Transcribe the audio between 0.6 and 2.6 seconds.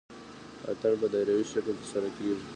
اتن په دایروي شکل ترسره کیږي.